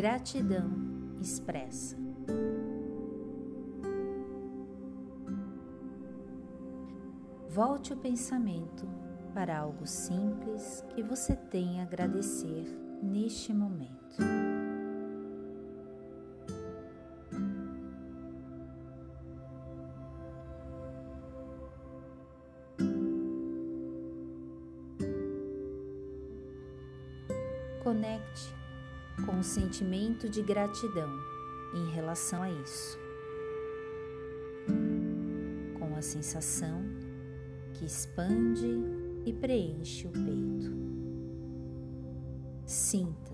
[0.00, 0.70] Gratidão
[1.20, 1.94] expressa.
[7.50, 8.88] Volte o pensamento
[9.34, 12.64] para algo simples que você tem a agradecer
[13.02, 14.16] neste momento.
[27.84, 28.59] Conecte
[29.26, 31.10] com o sentimento de gratidão
[31.74, 32.98] em relação a isso,
[35.78, 36.82] com a sensação
[37.74, 38.68] que expande
[39.24, 40.70] e preenche o peito.
[42.64, 43.30] Sinta.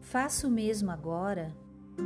[0.00, 1.56] Faça o mesmo agora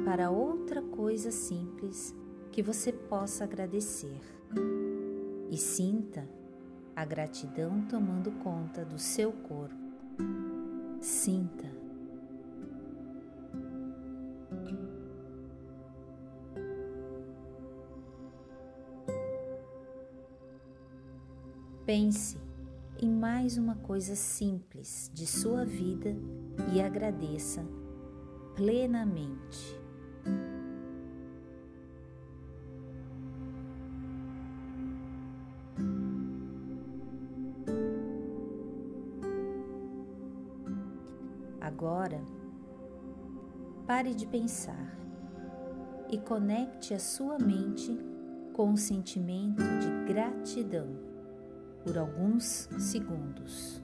[0.04, 2.14] para outra coisa simples
[2.56, 4.18] que você possa agradecer
[5.50, 6.26] e sinta
[6.96, 9.76] a gratidão tomando conta do seu corpo.
[10.98, 11.70] Sinta.
[21.84, 22.38] Pense
[22.98, 26.16] em mais uma coisa simples de sua vida
[26.72, 27.62] e agradeça
[28.54, 29.78] plenamente.
[41.66, 42.22] Agora,
[43.88, 44.96] pare de pensar
[46.08, 47.98] e conecte a sua mente
[48.52, 50.86] com o sentimento de gratidão
[51.82, 53.82] por alguns segundos.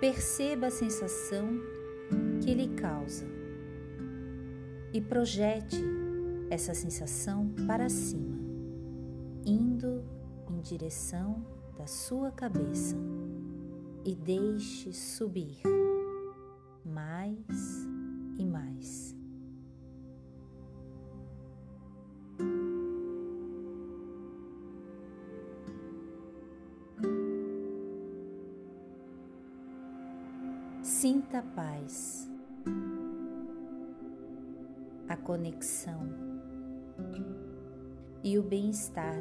[0.00, 1.46] Perceba a sensação
[2.42, 3.39] que lhe causa
[4.92, 5.82] e projete
[6.50, 8.38] essa sensação para cima,
[9.46, 10.04] indo
[10.48, 11.44] em direção
[11.76, 12.96] da sua cabeça.
[14.04, 15.60] E deixe subir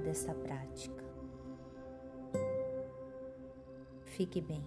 [0.09, 1.05] dessa prática.
[4.05, 4.65] Fique bem.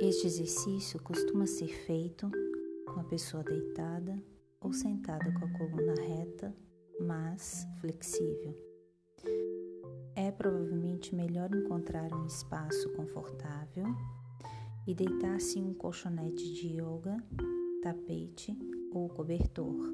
[0.00, 2.28] Este exercício costuma ser feito
[2.84, 4.20] com a pessoa deitada
[4.60, 6.52] ou sentada com a coluna reta,
[6.98, 8.67] mas flexível.
[10.28, 13.86] É provavelmente melhor encontrar um espaço confortável
[14.86, 17.16] e deitar-se em um colchonete de yoga,
[17.82, 18.54] tapete
[18.92, 19.90] ou cobertor.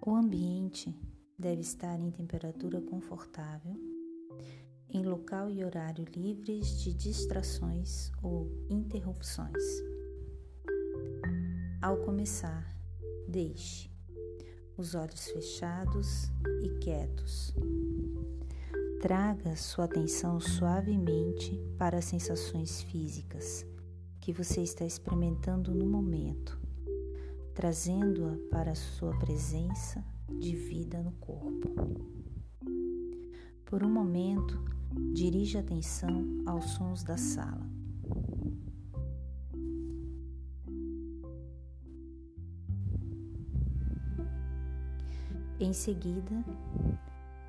[0.00, 0.94] O ambiente
[1.36, 3.74] deve estar em temperatura confortável,
[4.88, 9.64] em local e horário livres de distrações ou interrupções.
[11.82, 12.72] Ao começar,
[13.26, 13.90] Deixe
[14.76, 16.30] os olhos fechados
[16.62, 17.54] e quietos.
[19.02, 23.66] Traga sua atenção suavemente para as sensações físicas
[24.20, 26.56] que você está experimentando no momento,
[27.52, 30.04] trazendo-a para a sua presença
[30.38, 31.68] de vida no corpo.
[33.64, 34.62] Por um momento,
[35.12, 37.68] dirija a atenção aos sons da sala.
[45.58, 46.44] Em seguida,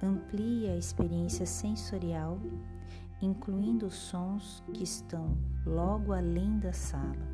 [0.03, 2.38] amplie a experiência sensorial,
[3.21, 7.33] incluindo os sons que estão logo além da sala.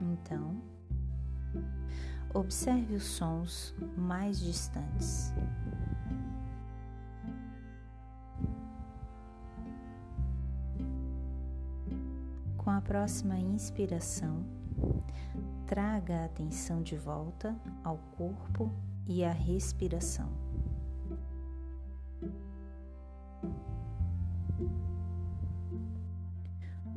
[0.00, 0.62] Então,
[2.32, 5.34] observe os sons mais distantes.
[12.56, 14.44] Com a próxima inspiração,
[15.66, 18.72] traga a atenção de volta ao corpo
[19.06, 20.28] e à respiração.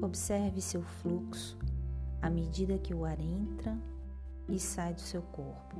[0.02, 1.58] Observe seu fluxo
[2.22, 3.78] à medida que o ar entra
[4.48, 5.76] e sai do seu corpo.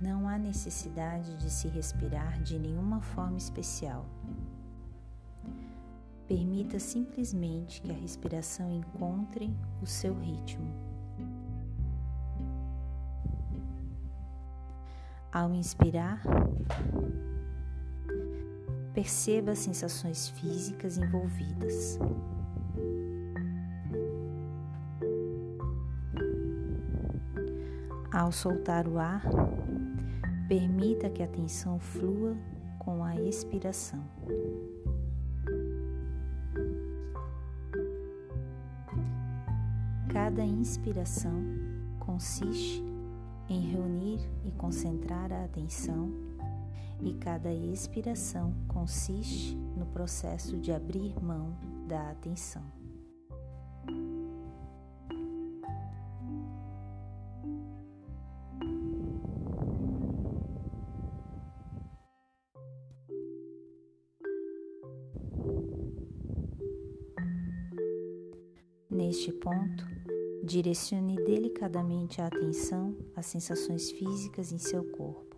[0.00, 4.06] Não há necessidade de se respirar de nenhuma forma especial.
[6.32, 10.66] Permita simplesmente que a respiração encontre o seu ritmo.
[15.30, 16.22] Ao inspirar,
[18.94, 21.98] perceba as sensações físicas envolvidas.
[28.10, 29.22] Ao soltar o ar,
[30.48, 32.36] Permita que a atenção flua
[32.78, 34.02] com a expiração.
[40.12, 41.42] Cada inspiração
[41.98, 42.84] consiste
[43.48, 46.12] em reunir e concentrar a atenção,
[47.00, 51.56] e cada expiração consiste no processo de abrir mão
[51.88, 52.62] da atenção.
[68.90, 70.01] Neste ponto,
[70.42, 75.36] direcione delicadamente a atenção às sensações físicas em seu corpo.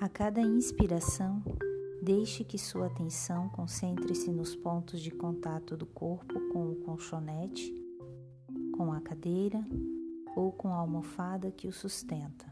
[0.00, 1.42] A cada inspiração,
[2.02, 7.74] deixe que sua atenção concentre-se nos pontos de contato do corpo com o colchonete,
[8.76, 9.64] com a cadeira
[10.36, 12.44] ou com a almofada que o sustenta.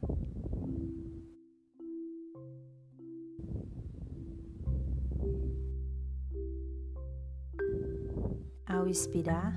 [8.73, 9.55] Ao expirar,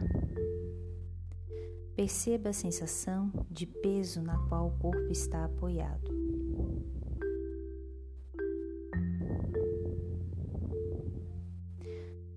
[1.96, 6.12] perceba a sensação de peso na qual o corpo está apoiado.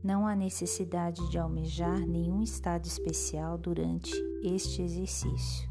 [0.05, 4.13] Não há necessidade de almejar nenhum estado especial durante
[4.45, 5.69] este exercício.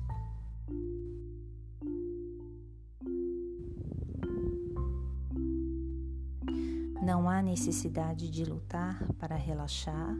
[7.01, 10.13] Não há necessidade de lutar para relaxar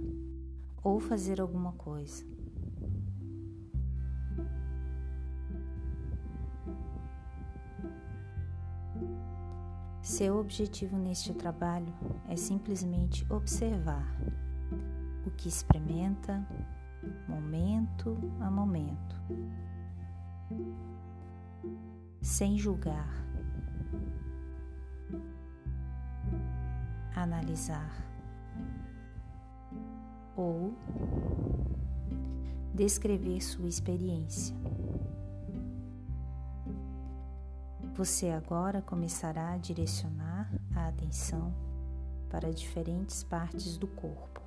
[0.84, 2.24] ou fazer alguma coisa.
[10.02, 11.94] Seu objetivo neste trabalho
[12.30, 14.08] é simplesmente observar
[15.26, 16.48] o que experimenta
[17.28, 19.16] momento a momento,
[22.22, 23.10] sem julgar,
[27.14, 28.06] analisar
[30.38, 30.74] ou
[32.74, 34.56] descrever sua experiência.
[37.95, 41.51] Você agora começará a direcionar a atenção
[42.30, 44.39] para diferentes partes do corpo.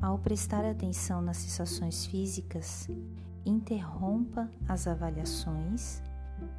[0.00, 2.88] Ao prestar atenção nas sensações físicas,
[3.44, 6.02] interrompa as avaliações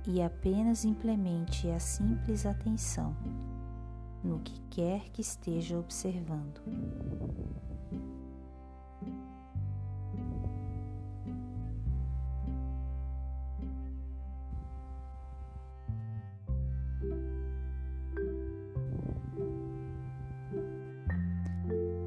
[0.08, 3.16] e apenas implemente a simples atenção
[4.24, 6.62] no que quer que esteja observando.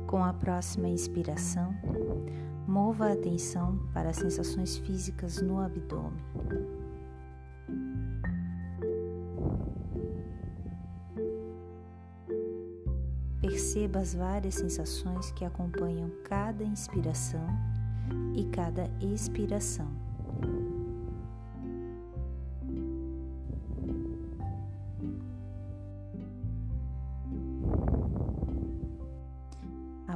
[0.07, 1.75] Com a próxima inspiração,
[2.69, 6.23] Mova a atenção para as sensações físicas no abdômen.
[13.41, 17.49] Perceba as várias sensações que acompanham cada inspiração
[18.37, 20.08] e cada expiração.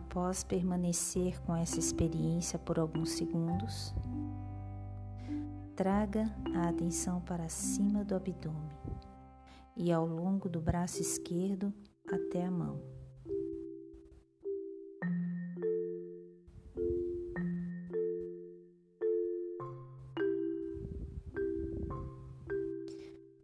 [0.03, 3.95] Após permanecer com essa experiência por alguns segundos,
[5.75, 8.77] traga a atenção para cima do abdômen
[9.75, 11.73] e ao longo do braço esquerdo
[12.07, 12.79] até a mão.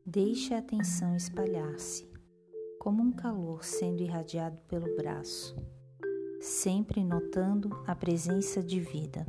[0.04, 2.10] Deixe a atenção espalhar-se,
[2.78, 5.56] como um calor sendo irradiado pelo braço
[6.40, 9.26] sempre notando a presença de vida.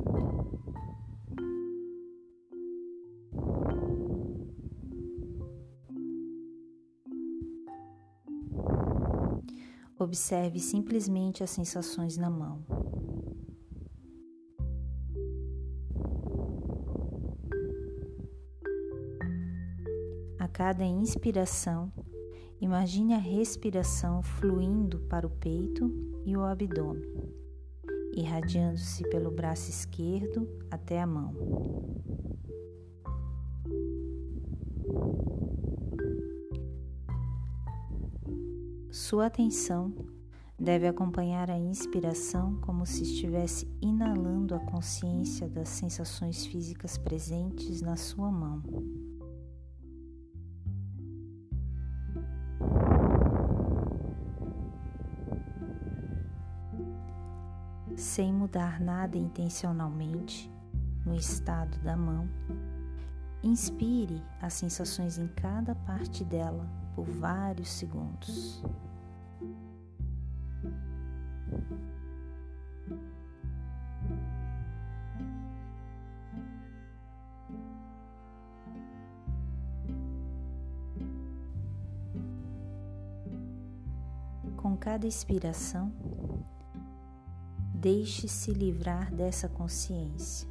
[9.98, 12.64] Observe simplesmente as sensações na mão.
[20.38, 21.92] A cada inspiração,
[22.60, 27.02] imagine a respiração fluindo para o peito e o abdômen,
[28.14, 31.34] irradiando-se pelo braço esquerdo até a mão.
[38.90, 39.92] Sua atenção
[40.58, 47.96] deve acompanhar a inspiração como se estivesse inalando a consciência das sensações físicas presentes na
[47.96, 48.62] sua mão.
[58.50, 60.50] Mudar nada intencionalmente
[61.06, 62.28] no estado da mão,
[63.44, 68.60] inspire as sensações em cada parte dela por vários segundos.
[84.56, 85.92] Com cada expiração,
[87.80, 90.46] deixe-se livrar dessa consciência.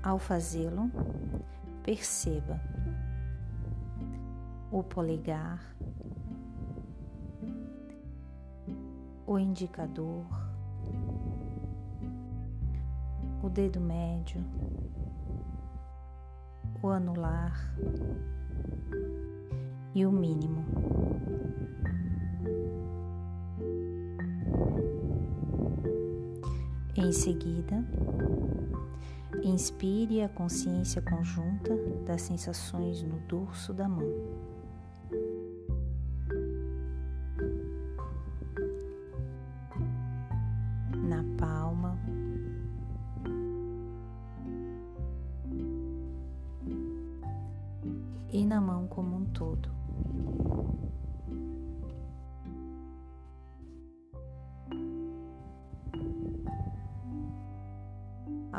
[0.00, 0.88] Ao fazê-lo,
[1.82, 2.60] perceba
[4.70, 5.75] o polegar,
[9.26, 10.24] o indicador,
[13.42, 14.40] o dedo médio,
[16.80, 17.74] o anular
[19.94, 20.64] e o mínimo.
[26.94, 27.84] Em seguida,
[29.42, 34.55] inspire a consciência conjunta das sensações no dorso da mão.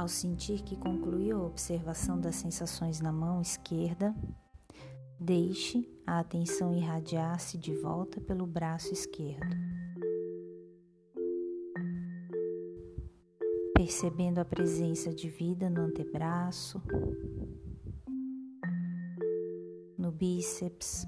[0.08, 4.16] Ao sentir que concluiu a observação das sensações na mão esquerda,
[5.20, 9.46] deixe a atenção irradiar-se de volta pelo braço esquerdo.
[13.76, 16.82] Percebendo a presença de vida no antebraço,
[19.98, 21.06] no bíceps,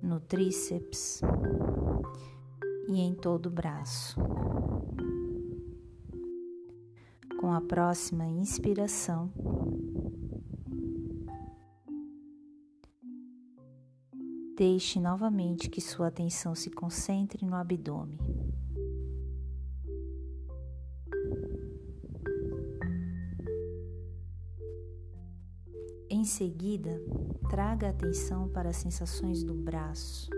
[0.00, 1.20] no tríceps
[2.88, 4.18] e em todo o braço.
[7.46, 9.30] Com a próxima inspiração.
[14.56, 18.18] Deixe novamente que sua atenção se concentre no abdômen.
[26.10, 27.00] Em seguida,
[27.48, 30.28] traga atenção para as sensações do braço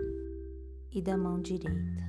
[0.91, 2.03] e da mão direita,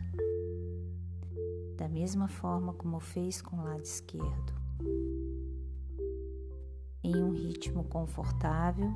[1.78, 4.59] da mesma forma como fez com o lado esquerdo
[7.02, 8.94] em um ritmo confortável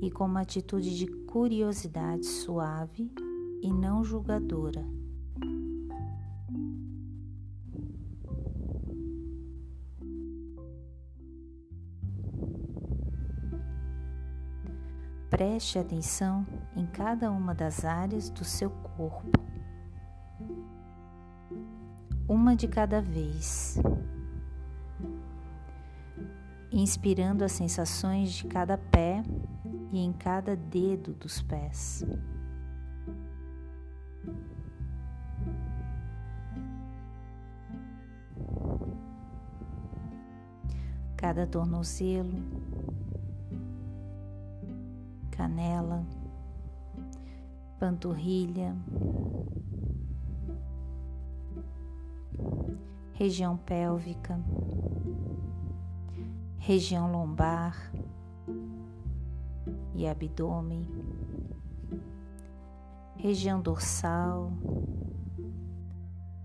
[0.00, 3.10] e com uma atitude de curiosidade suave
[3.62, 4.84] e não julgadora.
[15.30, 19.32] Preste atenção em cada uma das áreas do seu corpo,
[22.28, 23.78] uma de cada vez
[26.72, 29.22] inspirando as sensações de cada pé
[29.92, 32.04] e em cada dedo dos pés.
[41.16, 42.34] Cada tornozelo,
[45.30, 46.04] canela,
[47.78, 48.74] panturrilha,
[53.12, 54.40] região pélvica
[56.64, 57.92] região lombar
[59.96, 60.86] e abdômen,
[63.16, 64.52] região dorsal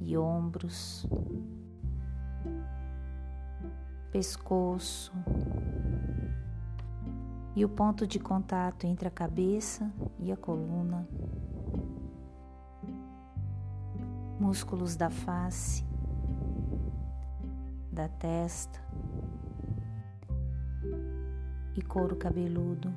[0.02, 1.06] e ombros,
[4.12, 5.14] pescoço
[7.56, 11.08] e o ponto de contato entre a cabeça e a coluna,
[14.40, 15.86] músculos da face,
[17.92, 18.87] da testa
[21.78, 22.92] e couro cabeludo.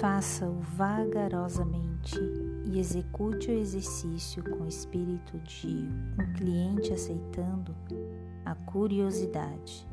[0.00, 2.18] Faça-o vagarosamente
[2.64, 5.88] e execute o exercício com o espírito de
[6.18, 7.74] um cliente aceitando
[8.44, 9.86] a curiosidade.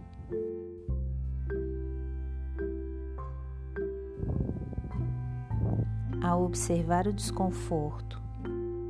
[6.21, 8.21] Ao observar o desconforto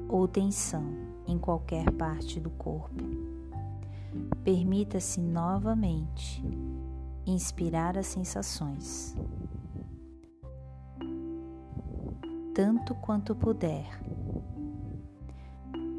[0.07, 0.83] ou tensão
[1.27, 3.20] em qualquer parte do corpo,
[4.43, 6.43] permita-se novamente
[7.25, 9.15] inspirar as sensações.
[12.53, 13.87] Tanto quanto puder,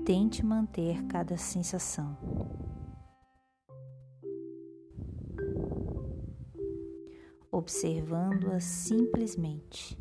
[0.04, 2.16] tente manter cada sensação.
[7.50, 9.98] Observando-a simplesmente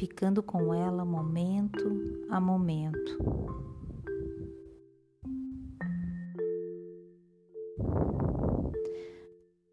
[0.00, 3.69] ficando com ela momento a momento.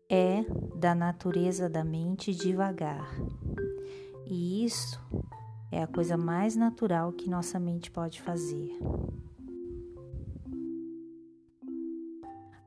[0.10, 0.44] É
[0.76, 3.10] da natureza da mente devagar,
[4.26, 5.00] e isso
[5.72, 8.78] é a coisa mais natural que nossa mente pode fazer.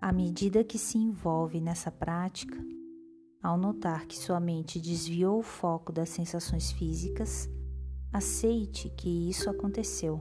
[0.01, 2.57] À medida que se envolve nessa prática,
[3.43, 7.49] ao notar que sua mente desviou o foco das sensações físicas,
[8.13, 10.21] aceite que isso aconteceu.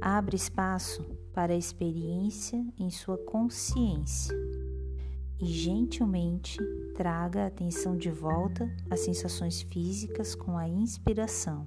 [0.00, 1.04] Abra espaço
[1.38, 4.34] para a experiência em sua consciência
[5.40, 6.58] e gentilmente
[6.96, 11.64] traga a atenção de volta às sensações físicas com a inspiração.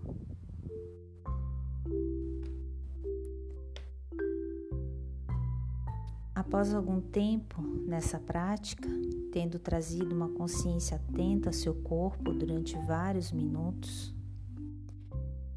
[6.35, 8.89] Após algum tempo nessa prática,
[9.31, 14.13] tendo trazido uma consciência atenta ao seu corpo durante vários minutos,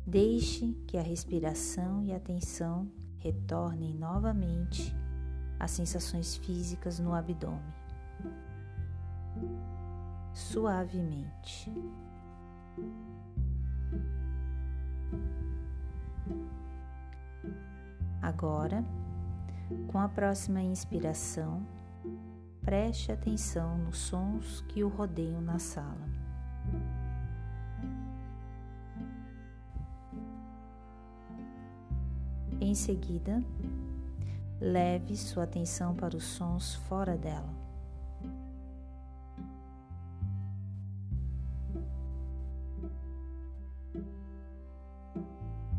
[0.07, 2.89] deixe que a respiração e a atenção
[3.25, 4.95] retornem novamente
[5.59, 7.59] às sensações físicas no abdômen.
[10.35, 11.73] Suavemente.
[18.21, 18.85] Agora,
[19.89, 21.67] com a próxima inspiração,
[22.63, 26.14] preste atenção nos sons que o rodeiam na sala.
[32.75, 33.41] Em seguida,
[34.61, 37.55] leve sua atenção para os sons fora dela.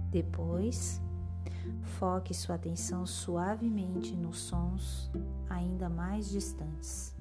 [0.09, 1.01] Depois,
[1.99, 5.11] Foque sua atenção suavemente nos sons
[5.49, 7.13] ainda mais distantes.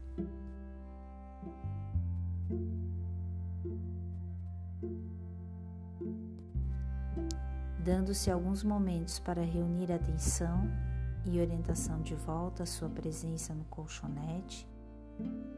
[7.85, 10.70] Dando-se alguns momentos para reunir atenção
[11.23, 14.66] e orientação de volta à sua presença no colchonete,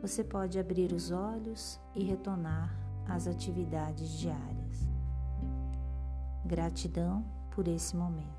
[0.02, 2.76] você pode abrir os olhos e retornar
[3.08, 4.88] às atividades diárias.
[6.44, 8.35] Gratidão por esse momento.